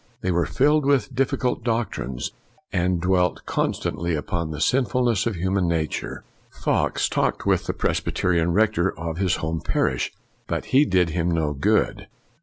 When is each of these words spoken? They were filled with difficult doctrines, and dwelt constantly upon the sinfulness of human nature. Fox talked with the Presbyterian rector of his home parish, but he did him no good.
They 0.21 0.31
were 0.31 0.47
filled 0.47 0.83
with 0.83 1.13
difficult 1.13 1.63
doctrines, 1.63 2.31
and 2.73 2.99
dwelt 2.99 3.45
constantly 3.45 4.15
upon 4.15 4.49
the 4.49 4.59
sinfulness 4.59 5.27
of 5.27 5.35
human 5.35 5.67
nature. 5.67 6.23
Fox 6.49 7.07
talked 7.07 7.45
with 7.45 7.65
the 7.67 7.73
Presbyterian 7.73 8.51
rector 8.51 8.97
of 8.97 9.19
his 9.19 9.35
home 9.45 9.61
parish, 9.61 10.11
but 10.47 10.65
he 10.65 10.85
did 10.85 11.11
him 11.11 11.29
no 11.29 11.53
good. 11.53 12.07